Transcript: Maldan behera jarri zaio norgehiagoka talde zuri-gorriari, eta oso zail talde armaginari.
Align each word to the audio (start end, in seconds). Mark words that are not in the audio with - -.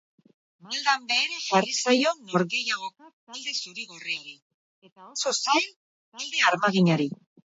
Maldan 0.67 1.03
behera 1.09 1.35
jarri 1.47 1.75
zaio 1.89 2.13
norgehiagoka 2.21 3.09
talde 3.11 3.53
zuri-gorriari, 3.59 4.33
eta 4.89 5.05
oso 5.13 5.35
zail 5.43 5.69
talde 5.73 6.45
armaginari. 6.53 7.09